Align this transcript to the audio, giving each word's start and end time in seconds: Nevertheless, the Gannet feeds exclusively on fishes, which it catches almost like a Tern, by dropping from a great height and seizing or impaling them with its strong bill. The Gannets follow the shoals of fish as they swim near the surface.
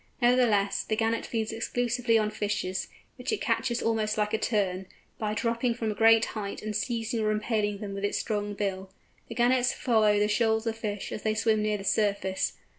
Nevertheless, 0.19 0.83
the 0.83 0.95
Gannet 0.95 1.27
feeds 1.27 1.51
exclusively 1.51 2.17
on 2.17 2.31
fishes, 2.31 2.87
which 3.17 3.31
it 3.31 3.39
catches 3.39 3.83
almost 3.83 4.17
like 4.17 4.33
a 4.33 4.39
Tern, 4.39 4.87
by 5.19 5.35
dropping 5.35 5.75
from 5.75 5.91
a 5.91 5.93
great 5.93 6.25
height 6.33 6.63
and 6.63 6.75
seizing 6.75 7.19
or 7.19 7.29
impaling 7.29 7.77
them 7.77 7.93
with 7.93 8.03
its 8.03 8.17
strong 8.17 8.55
bill. 8.55 8.89
The 9.27 9.35
Gannets 9.35 9.73
follow 9.73 10.17
the 10.17 10.27
shoals 10.27 10.65
of 10.65 10.75
fish 10.75 11.11
as 11.11 11.21
they 11.21 11.35
swim 11.35 11.61
near 11.61 11.77
the 11.77 11.83
surface. 11.83 12.53